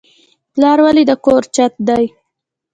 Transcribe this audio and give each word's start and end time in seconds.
پلار 0.53 0.77
ولې 0.85 1.03
د 1.09 1.11
کور 1.25 1.43
چت 1.55 1.73
دی؟ 1.87 2.05